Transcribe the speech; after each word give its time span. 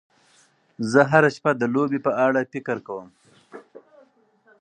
زه 0.91 1.01
هره 1.11 1.29
شپه 1.35 1.51
د 1.57 1.63
لوبې 1.73 1.99
په 2.05 2.11
اړه 2.25 2.41
فکر 2.53 2.77
کوم. 2.87 3.07